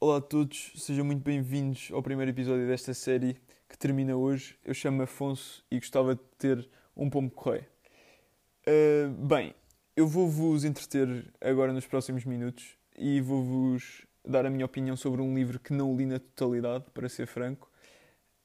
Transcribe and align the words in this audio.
Olá 0.00 0.18
a 0.18 0.20
todos, 0.20 0.70
sejam 0.76 1.04
muito 1.04 1.24
bem-vindos 1.24 1.88
ao 1.92 2.00
primeiro 2.00 2.30
episódio 2.30 2.68
desta 2.68 2.94
série 2.94 3.36
que 3.68 3.76
termina 3.76 4.14
hoje. 4.14 4.56
Eu 4.64 4.72
chamo-me 4.72 5.02
Afonso 5.02 5.64
e 5.68 5.80
gostava 5.80 6.14
de 6.14 6.20
ter 6.38 6.68
um 6.96 7.10
pombo 7.10 7.32
correio. 7.32 7.66
Uh, 8.64 9.10
bem, 9.26 9.56
eu 9.96 10.06
vou-vos 10.06 10.64
entreter 10.64 11.26
agora 11.40 11.72
nos 11.72 11.84
próximos 11.84 12.24
minutos 12.24 12.76
e 12.96 13.20
vou-vos 13.20 14.06
dar 14.24 14.46
a 14.46 14.50
minha 14.50 14.64
opinião 14.64 14.96
sobre 14.96 15.20
um 15.20 15.34
livro 15.34 15.58
que 15.58 15.72
não 15.72 15.96
li 15.96 16.06
na 16.06 16.20
totalidade, 16.20 16.84
para 16.94 17.08
ser 17.08 17.26
franco, 17.26 17.68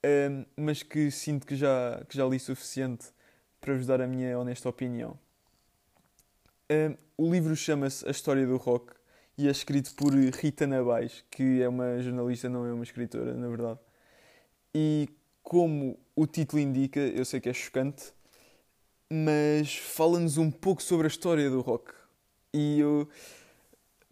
uh, 0.03 0.47
mas 0.57 0.81
que 0.81 1.11
sinto 1.11 1.45
que 1.45 1.55
já, 1.55 2.03
que 2.09 2.17
já 2.17 2.25
li 2.25 2.39
suficiente 2.39 3.09
para 3.61 3.75
vos 3.75 3.85
dar 3.85 4.01
a 4.01 4.07
minha 4.07 4.39
honesta 4.39 4.67
opinião. 4.69 5.19
Uh, 6.71 6.97
o 7.15 7.31
livro 7.31 7.55
chama-se 7.55 8.07
A 8.07 8.09
História 8.09 8.47
do 8.47 8.57
Rock 8.57 9.02
e 9.37 9.47
é 9.47 9.51
escrito 9.51 9.93
por 9.95 10.13
Rita 10.13 10.67
Nabais, 10.67 11.23
que 11.31 11.61
é 11.61 11.67
uma 11.67 11.99
jornalista, 12.01 12.49
não 12.49 12.65
é 12.65 12.73
uma 12.73 12.83
escritora, 12.83 13.33
na 13.33 13.47
verdade. 13.47 13.79
E 14.73 15.09
como 15.41 15.99
o 16.15 16.25
título 16.27 16.61
indica, 16.61 16.99
eu 16.99 17.25
sei 17.25 17.39
que 17.39 17.49
é 17.49 17.53
chocante, 17.53 18.13
mas 19.11 19.75
fala-nos 19.75 20.37
um 20.37 20.49
pouco 20.49 20.81
sobre 20.81 21.07
a 21.07 21.09
história 21.09 21.49
do 21.49 21.61
rock. 21.61 21.93
E 22.53 22.79
eu 22.79 23.07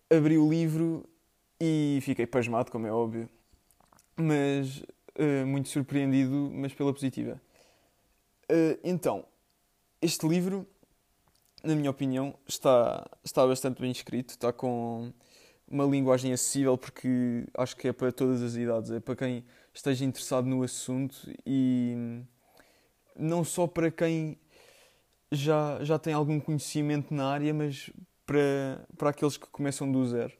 abri 0.09 0.37
o 0.37 0.49
livro 0.49 1.07
e 1.59 1.99
fiquei 2.01 2.25
pasmado, 2.25 2.71
como 2.71 2.87
é 2.87 2.91
óbvio, 2.91 3.29
mas 4.15 4.79
uh, 5.17 5.45
muito 5.45 5.69
surpreendido, 5.69 6.51
mas 6.53 6.73
pela 6.73 6.91
positiva. 6.91 7.39
Uh, 8.51 8.77
então, 8.83 9.25
este 10.01 10.27
livro 10.27 10.67
na 11.63 11.75
minha 11.75 11.89
opinião, 11.89 12.33
está, 12.47 13.05
está 13.23 13.45
bastante 13.45 13.81
bem 13.81 13.91
escrito, 13.91 14.29
está 14.29 14.51
com 14.51 15.11
uma 15.67 15.85
linguagem 15.85 16.33
acessível, 16.33 16.77
porque 16.77 17.45
acho 17.53 17.75
que 17.77 17.87
é 17.87 17.93
para 17.93 18.11
todas 18.11 18.41
as 18.41 18.55
idades, 18.55 18.91
é 18.91 18.99
para 18.99 19.15
quem 19.15 19.45
esteja 19.73 20.03
interessado 20.03 20.45
no 20.45 20.63
assunto 20.63 21.15
e 21.45 22.23
não 23.15 23.43
só 23.43 23.67
para 23.67 23.89
quem 23.89 24.37
já, 25.31 25.83
já 25.83 25.97
tem 25.97 26.13
algum 26.13 26.39
conhecimento 26.39 27.13
na 27.13 27.27
área, 27.27 27.53
mas 27.53 27.89
para, 28.25 28.85
para 28.97 29.09
aqueles 29.11 29.37
que 29.37 29.47
começam 29.47 29.89
do 29.89 30.05
zero 30.05 30.33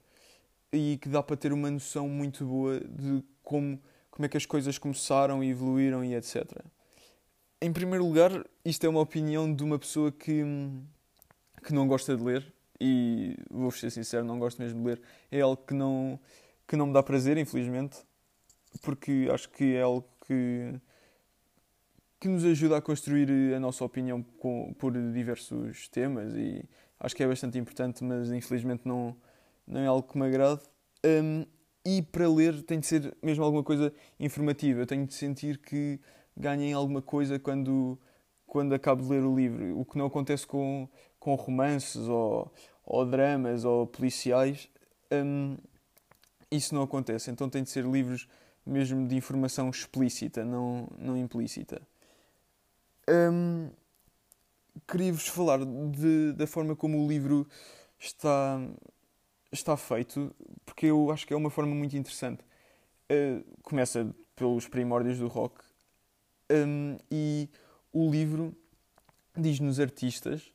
e 0.71 0.97
que 1.01 1.07
dá 1.07 1.23
para 1.23 1.37
ter 1.37 1.53
uma 1.53 1.69
noção 1.69 2.07
muito 2.07 2.45
boa 2.45 2.79
de 2.79 3.23
como, 3.43 3.81
como 4.09 4.25
é 4.25 4.29
que 4.29 4.37
as 4.37 4.45
coisas 4.45 4.77
começaram 4.77 5.43
e 5.43 5.49
evoluíram 5.49 6.03
e 6.03 6.15
etc. 6.15 6.45
Em 7.61 7.71
primeiro 7.71 8.05
lugar, 8.05 8.45
isto 8.65 8.85
é 8.85 8.89
uma 8.89 9.01
opinião 9.01 9.53
de 9.53 9.63
uma 9.63 9.77
pessoa 9.77 10.11
que 10.11 10.43
que 11.63 11.73
não 11.73 11.87
gosta 11.87 12.15
de 12.15 12.23
ler 12.23 12.53
e 12.79 13.35
vou 13.49 13.71
ser 13.71 13.91
sincero, 13.91 14.25
não 14.25 14.39
gosto 14.39 14.61
mesmo 14.61 14.81
de 14.81 14.87
ler. 14.87 15.01
É 15.31 15.41
algo 15.41 15.57
que 15.57 15.73
não, 15.73 16.19
que 16.67 16.75
não 16.75 16.87
me 16.87 16.93
dá 16.93 17.03
prazer, 17.03 17.37
infelizmente, 17.37 17.99
porque 18.81 19.27
acho 19.31 19.49
que 19.49 19.75
é 19.75 19.81
algo 19.81 20.07
que, 20.25 20.73
que 22.19 22.27
nos 22.27 22.43
ajuda 22.43 22.77
a 22.77 22.81
construir 22.81 23.53
a 23.53 23.59
nossa 23.59 23.85
opinião 23.85 24.23
com, 24.39 24.73
por 24.79 24.93
diversos 24.93 25.87
temas 25.89 26.33
e 26.35 26.63
acho 26.99 27.15
que 27.15 27.23
é 27.23 27.27
bastante 27.27 27.57
importante, 27.57 28.03
mas 28.03 28.31
infelizmente 28.31 28.81
não, 28.85 29.15
não 29.67 29.81
é 29.81 29.87
algo 29.87 30.07
que 30.07 30.17
me 30.17 30.25
agrade. 30.25 30.61
Um, 31.05 31.45
e 31.83 32.01
para 32.01 32.29
ler 32.29 32.61
tem 32.63 32.79
de 32.79 32.85
ser 32.85 33.15
mesmo 33.23 33.43
alguma 33.43 33.63
coisa 33.63 33.93
informativa. 34.19 34.81
Eu 34.81 34.87
tenho 34.87 35.05
de 35.05 35.13
sentir 35.13 35.57
que 35.57 35.99
ganhem 36.37 36.73
alguma 36.73 37.01
coisa 37.01 37.39
quando, 37.39 37.99
quando 38.45 38.73
acabo 38.73 39.01
de 39.01 39.09
ler 39.09 39.23
o 39.23 39.35
livro. 39.35 39.79
O 39.79 39.85
que 39.85 39.97
não 39.97 40.05
acontece 40.05 40.45
com, 40.45 40.87
com 41.21 41.35
romances 41.35 42.07
ou, 42.07 42.51
ou 42.83 43.05
dramas 43.05 43.63
ou 43.63 43.85
policiais, 43.85 44.67
um, 45.13 45.55
isso 46.49 46.75
não 46.75 46.81
acontece. 46.81 47.29
Então 47.31 47.47
tem 47.47 47.63
de 47.63 47.69
ser 47.69 47.85
livros 47.85 48.27
mesmo 48.65 49.07
de 49.07 49.15
informação 49.15 49.69
explícita, 49.69 50.43
não, 50.43 50.87
não 50.97 51.15
implícita. 51.15 51.81
Um, 53.07 53.69
Queria-vos 54.87 55.27
falar 55.27 55.59
de, 55.63 56.33
da 56.33 56.47
forma 56.47 56.75
como 56.75 57.03
o 57.03 57.07
livro 57.07 57.47
está, 57.99 58.59
está 59.51 59.77
feito, 59.77 60.33
porque 60.65 60.87
eu 60.87 61.11
acho 61.11 61.27
que 61.27 61.33
é 61.33 61.37
uma 61.37 61.49
forma 61.49 61.75
muito 61.75 61.95
interessante. 61.95 62.41
Uh, 63.11 63.43
começa 63.61 64.09
pelos 64.35 64.67
primórdios 64.67 65.19
do 65.19 65.27
rock 65.27 65.61
um, 66.49 66.97
e 67.11 67.49
o 67.91 68.09
livro 68.09 68.55
diz-nos 69.37 69.79
artistas 69.79 70.51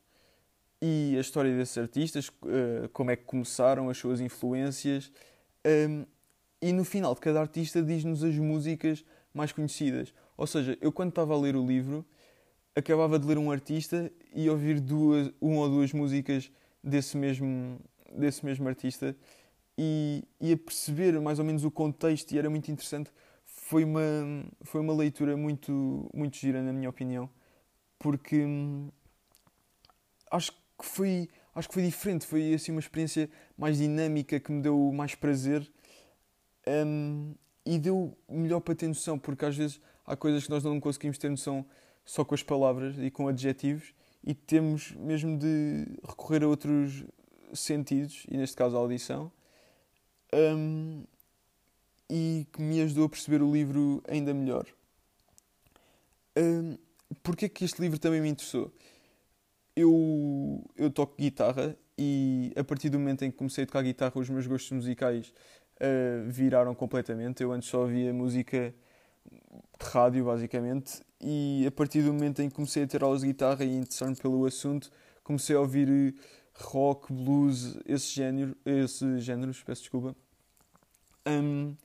e 0.81 1.15
a 1.17 1.21
história 1.21 1.55
desses 1.57 1.77
artistas, 1.79 2.29
uh, 2.29 2.89
como 2.93 3.11
é 3.11 3.17
que 3.17 3.25
começaram, 3.25 3.89
as 3.89 3.97
suas 3.97 4.21
influências. 4.21 5.11
Ehm, 5.65 6.05
e 6.61 6.73
no 6.73 6.85
final 6.85 7.15
de 7.15 7.21
cada 7.21 7.41
artista 7.41 7.83
diz-nos 7.83 8.23
as 8.23 8.35
músicas 8.37 9.05
mais 9.33 9.53
conhecidas. 9.53 10.13
Ou 10.37 10.47
seja, 10.47 10.77
eu 10.81 10.93
quando 10.93 11.11
estava 11.11 11.35
a 11.35 11.39
ler 11.39 11.57
o 11.57 11.67
livro, 11.67 12.05
acabava 12.75 13.19
de 13.19 13.27
ler 13.27 13.39
um 13.39 13.51
artista 13.51 14.11
e 14.35 14.49
ouvir 14.49 14.81
duas, 14.81 15.33
uma 15.41 15.61
ou 15.61 15.69
duas 15.69 15.93
músicas 15.93 16.51
desse 16.83 17.17
mesmo, 17.17 17.81
desse 18.13 18.45
mesmo 18.45 18.69
artista 18.69 19.17
e, 19.79 20.25
e 20.41 20.53
a 20.53 20.57
perceber 20.57 21.19
mais 21.21 21.39
ou 21.39 21.45
menos 21.45 21.65
o 21.65 21.71
contexto 21.71 22.33
e 22.33 22.39
era 22.39 22.51
muito 22.51 22.71
interessante. 22.71 23.11
Foi 23.45 23.85
uma, 23.85 24.45
foi 24.63 24.81
uma 24.81 24.95
leitura 24.95 25.37
muito, 25.37 26.09
muito 26.15 26.37
gira, 26.37 26.63
na 26.63 26.73
minha 26.73 26.89
opinião, 26.89 27.29
porque 27.99 28.45
hum, 28.45 28.91
acho 30.31 30.53
que 30.53 30.59
que 30.79 30.85
foi, 30.85 31.29
acho 31.55 31.69
que 31.69 31.75
foi 31.75 31.83
diferente, 31.85 32.27
foi 32.27 32.55
assim 32.55 32.73
uma 32.73 32.81
experiência 32.81 33.31
mais 33.57 33.79
dinâmica 33.79 34.39
que 34.39 34.53
me 34.53 34.63
deu 34.63 34.93
mais 34.93 35.15
prazer 35.15 35.71
um, 36.67 37.35
e 37.65 37.79
deu 37.79 38.17
melhor 38.29 38.61
para 38.61 38.75
ter 38.75 38.89
noção, 38.89 39.19
porque 39.19 39.45
às 39.45 39.57
vezes 39.57 39.81
há 40.07 40.17
coisas 40.17 40.45
que 40.45 40.51
nós 40.51 40.63
não 40.63 40.79
conseguimos 40.81 41.19
ter 41.19 41.31
noção 41.31 41.65
só 42.05 42.25
com 42.25 42.35
as 42.35 42.43
palavras 42.43 42.97
e 42.99 43.11
com 43.11 43.29
adjetivos 43.29 43.95
e 44.25 44.35
temos 44.35 44.93
mesmo 44.93 45.39
de 45.39 45.87
recorrer 46.07 46.43
a 46.43 46.49
outros 46.49 47.05
sentidos, 47.55 48.27
e 48.29 48.37
neste 48.37 48.57
caso 48.57 48.77
a 48.77 48.81
audição, 48.81 49.31
um, 50.35 51.05
e 52.11 52.47
que 52.53 52.61
me 52.61 52.81
ajudou 52.83 53.07
a 53.07 53.09
perceber 53.09 53.41
o 53.43 53.53
livro 53.53 54.03
ainda 54.09 54.35
melhor. 54.35 54.67
Um, 56.37 56.77
Porquê 57.23 57.49
que 57.49 57.65
este 57.65 57.81
livro 57.81 57.99
também 57.99 58.21
me 58.21 58.29
interessou? 58.29 58.73
Eu, 59.77 60.65
eu 60.77 60.91
toco 60.91 61.17
guitarra 61.17 61.77
e 61.99 62.53
a 62.57 62.65
partir 62.65 62.89
do 62.89 62.99
momento 62.99 63.25
em 63.25 63.31
que 63.31 63.37
comecei 63.37 63.65
a 63.65 63.67
tocar 63.67 63.83
guitarra, 63.83 64.13
os 64.17 64.29
meus 64.31 64.47
gostos 64.47 64.73
musicais 64.73 65.33
uh, 65.81 66.29
viraram 66.31 66.75
completamente. 66.75 67.43
Eu 67.43 67.53
antes 67.53 67.69
só 67.69 67.83
ouvia 67.83 68.13
música 68.13 68.75
de 69.79 69.87
rádio, 69.87 70.25
basicamente, 70.25 71.03
e 71.21 71.65
a 71.67 71.71
partir 71.71 72.03
do 72.03 72.13
momento 72.13 72.41
em 72.43 72.49
que 72.49 72.55
comecei 72.55 72.85
a 72.85 72.87
ter 72.87 73.03
aulas 73.03 73.21
de 73.21 73.29
guitarra 73.29 73.65
e 73.65 73.77
interessar-me 73.77 74.17
pelo 74.17 74.45
assunto, 74.47 74.91
comecei 75.23 75.55
a 75.57 75.61
ouvir 75.61 75.89
eh, 75.89 76.21
rock, 76.55 77.13
blues, 77.13 77.77
esse 77.87 78.15
género, 78.15 78.57
esse 78.65 79.21
géneros, 79.21 79.63
peço 79.63 79.83
desculpa. 79.83 80.17
Um, 81.27 81.77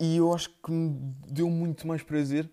e 0.00 0.16
eu 0.16 0.32
acho 0.34 0.50
que 0.50 0.72
me 0.72 1.14
deu 1.28 1.48
muito 1.48 1.86
mais 1.86 2.02
prazer 2.02 2.50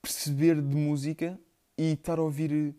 perceber 0.00 0.60
de 0.60 0.74
música 0.74 1.38
e 1.76 1.92
estar 1.92 2.18
a 2.18 2.22
ouvir 2.22 2.74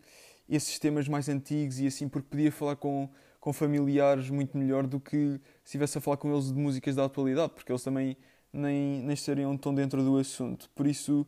esses 0.48 0.78
temas 0.78 1.08
mais 1.08 1.28
antigos 1.28 1.80
e 1.80 1.86
assim, 1.86 2.08
porque 2.08 2.28
podia 2.28 2.52
falar 2.52 2.76
com, 2.76 3.08
com 3.40 3.52
familiares 3.52 4.30
muito 4.30 4.56
melhor 4.56 4.86
do 4.86 5.00
que 5.00 5.16
se 5.16 5.40
estivesse 5.66 5.98
a 5.98 6.00
falar 6.00 6.16
com 6.16 6.32
eles 6.32 6.52
de 6.52 6.58
músicas 6.58 6.94
da 6.94 7.04
atualidade, 7.04 7.52
porque 7.54 7.72
eles 7.72 7.82
também 7.82 8.16
nem, 8.52 9.02
nem 9.02 9.14
estariam 9.14 9.56
tão 9.56 9.74
dentro 9.74 10.02
do 10.02 10.16
assunto. 10.16 10.70
Por 10.74 10.86
isso 10.86 11.26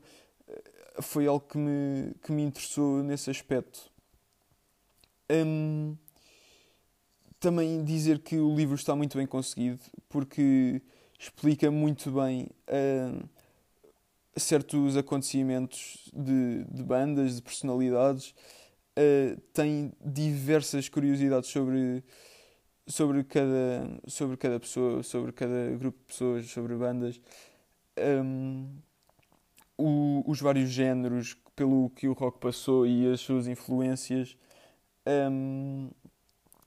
eh, 0.49 0.63
foi 1.03 1.27
algo 1.27 1.47
que 1.47 1.59
me, 1.59 2.15
que 2.23 2.33
me 2.33 2.43
interessou 2.43 3.03
nesse 3.03 3.31
aspecto. 3.31 3.91
Hum, 5.31 5.97
também 7.41 7.85
dizer 7.85 8.21
que 8.21 8.37
o 8.37 8.55
livro 8.55 8.75
está 8.75 8.97
muito 8.97 9.17
bem 9.19 9.27
conseguido, 9.27 9.81
porque 10.09 10.81
explica 11.19 11.71
muito 11.71 12.11
bem 12.11 12.49
hum, 12.69 13.21
certos 14.37 14.97
acontecimentos 14.97 16.11
de, 16.15 16.65
de 16.65 16.83
bandas, 16.83 17.37
de 17.37 17.43
personalidades 17.43 18.35
uh, 18.99 19.41
tem 19.53 19.93
diversas 20.05 20.89
curiosidades 20.89 21.49
sobre, 21.49 22.03
sobre, 22.87 23.23
cada, 23.25 24.01
sobre 24.07 24.37
cada 24.37 24.59
pessoa, 24.59 25.03
sobre 25.03 25.33
cada 25.33 25.71
grupo 25.77 25.99
de 25.99 26.05
pessoas, 26.05 26.51
sobre 26.51 26.75
bandas. 26.75 27.21
Um, 27.99 28.77
o, 29.77 30.25
os 30.27 30.41
vários 30.41 30.71
géneros 30.71 31.37
pelo 31.55 31.91
que 31.91 32.09
o 32.09 32.13
rock 32.13 32.41
passou 32.41 32.87
e 32.87 33.11
as 33.13 33.21
suas 33.21 33.47
influências. 33.47 34.37
Um, 35.07 35.91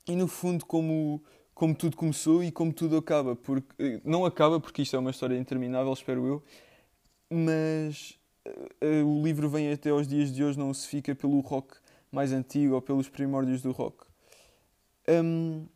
e 0.07 0.15
no 0.15 0.27
fundo, 0.27 0.65
como, 0.65 1.21
como 1.53 1.75
tudo 1.75 1.95
começou 1.95 2.43
e 2.43 2.51
como 2.51 2.73
tudo 2.73 2.97
acaba. 2.97 3.35
Porque, 3.35 3.67
eh, 3.79 4.01
não 4.03 4.25
acaba 4.25 4.59
porque 4.59 4.81
isto 4.81 4.95
é 4.95 4.99
uma 4.99 5.11
história 5.11 5.37
interminável, 5.37 5.91
espero 5.93 6.25
eu, 6.25 6.43
mas 7.29 8.17
uh, 8.45 9.05
o 9.05 9.23
livro 9.23 9.49
vem 9.49 9.71
até 9.71 9.89
aos 9.89 10.07
dias 10.07 10.33
de 10.33 10.43
hoje, 10.43 10.57
não 10.57 10.73
se 10.73 10.87
fica 10.87 11.13
pelo 11.13 11.39
rock 11.41 11.77
mais 12.11 12.33
antigo 12.33 12.75
ou 12.75 12.81
pelos 12.81 13.07
primórdios 13.07 13.61
do 13.61 13.71
rock. 13.71 14.05
Um, 15.07 15.67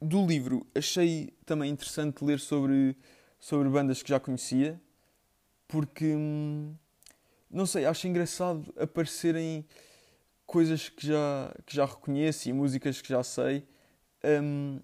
do 0.00 0.26
livro 0.26 0.66
achei 0.74 1.32
também 1.46 1.70
interessante 1.70 2.24
ler 2.24 2.40
sobre, 2.40 2.96
sobre 3.38 3.68
bandas 3.68 4.02
que 4.02 4.08
já 4.08 4.18
conhecia, 4.18 4.80
porque 5.68 6.14
hum, 6.14 6.74
não 7.50 7.66
sei, 7.66 7.84
acho 7.84 8.08
engraçado 8.08 8.72
aparecerem 8.76 9.64
coisas 10.46 10.88
que 10.88 11.06
já, 11.06 11.54
que 11.64 11.76
já 11.76 11.86
reconheço 11.86 12.48
e 12.48 12.52
músicas 12.52 13.00
que 13.00 13.08
já 13.08 13.22
sei. 13.22 13.66
Hum, 14.24 14.80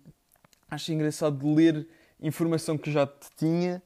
acho 0.71 0.93
engraçado 0.93 1.55
ler 1.55 1.89
informação 2.21 2.79
que 2.79 2.91
já 2.91 3.07
tinha, 3.37 3.83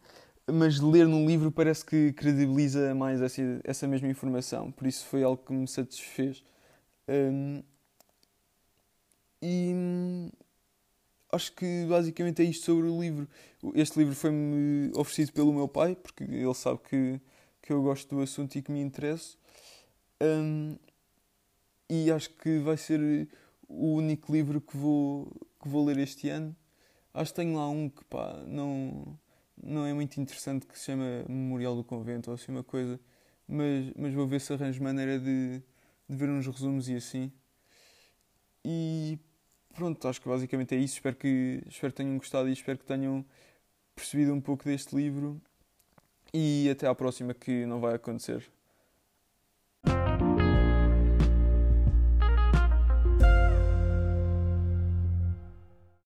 mas 0.50 0.80
ler 0.80 1.06
num 1.06 1.26
livro 1.26 1.50
parece 1.50 1.84
que 1.84 2.12
credibiliza 2.12 2.94
mais 2.94 3.20
essa, 3.20 3.42
essa 3.64 3.86
mesma 3.86 4.08
informação. 4.08 4.72
Por 4.72 4.86
isso 4.86 5.06
foi 5.06 5.22
algo 5.22 5.42
que 5.44 5.52
me 5.52 5.68
satisfez. 5.68 6.42
Um, 7.08 7.62
e 9.40 9.72
hum, 9.74 10.30
acho 11.32 11.52
que 11.52 11.86
basicamente 11.88 12.42
é 12.42 12.44
isto 12.44 12.66
sobre 12.66 12.88
o 12.88 13.00
livro. 13.00 13.28
Este 13.74 13.98
livro 13.98 14.14
foi-me 14.14 14.90
oferecido 14.94 15.32
pelo 15.32 15.52
meu 15.52 15.68
pai, 15.68 15.96
porque 15.96 16.24
ele 16.24 16.54
sabe 16.54 16.80
que, 16.88 17.20
que 17.62 17.72
eu 17.72 17.82
gosto 17.82 18.14
do 18.14 18.22
assunto 18.22 18.56
e 18.56 18.62
que 18.62 18.70
me 18.70 18.80
interesso. 18.80 19.38
Um, 20.20 20.76
e 21.88 22.10
acho 22.10 22.30
que 22.30 22.58
vai 22.58 22.76
ser 22.76 23.28
o 23.68 23.94
único 23.94 24.32
livro 24.32 24.60
que 24.60 24.76
vou, 24.76 25.30
que 25.60 25.68
vou 25.68 25.84
ler 25.84 25.98
este 25.98 26.28
ano. 26.28 26.54
Acho 27.14 27.32
que 27.32 27.36
tenho 27.36 27.56
lá 27.56 27.68
um 27.68 27.88
que 27.88 28.04
pá, 28.04 28.42
não, 28.46 29.18
não 29.62 29.86
é 29.86 29.92
muito 29.92 30.20
interessante, 30.20 30.66
que 30.66 30.78
se 30.78 30.86
chama 30.86 31.24
Memorial 31.28 31.76
do 31.76 31.84
Convento 31.84 32.30
ou 32.30 32.34
assim 32.34 32.52
uma 32.52 32.64
coisa, 32.64 32.98
mas, 33.46 33.92
mas 33.96 34.14
vou 34.14 34.26
ver 34.26 34.40
se 34.40 34.52
arranjo 34.52 34.82
maneira 34.82 35.18
de, 35.18 35.62
de 36.08 36.16
ver 36.16 36.28
uns 36.28 36.46
resumos 36.46 36.88
e 36.88 36.96
assim. 36.96 37.32
E 38.64 39.18
pronto, 39.74 40.06
acho 40.08 40.20
que 40.20 40.28
basicamente 40.28 40.74
é 40.74 40.78
isso. 40.78 40.94
Espero 40.94 41.16
que, 41.16 41.62
espero 41.68 41.92
que 41.92 41.96
tenham 41.96 42.16
gostado 42.16 42.48
e 42.48 42.52
espero 42.52 42.78
que 42.78 42.84
tenham 42.84 43.24
percebido 43.94 44.32
um 44.34 44.40
pouco 44.40 44.64
deste 44.64 44.94
livro. 44.94 45.40
E 46.34 46.68
até 46.70 46.86
à 46.86 46.94
próxima, 46.94 47.34
que 47.34 47.66
não 47.66 47.80
vai 47.80 47.94
acontecer. 47.94 48.50